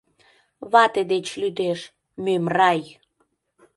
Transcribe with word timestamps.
Вате 0.71 1.01
деч 1.11 1.27
лӱдеш, 1.39 1.79
мӧмрай! 2.23 2.81